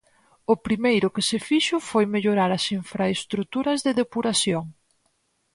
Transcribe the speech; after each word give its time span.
O 0.53 0.55
primeiro 0.65 1.13
que 1.15 1.23
se 1.29 1.37
fixo 1.47 1.77
foi 1.89 2.05
mellorar 2.13 2.51
as 2.57 2.65
infraestruturas 2.79 3.79
de 3.85 3.91
depuración. 4.01 4.63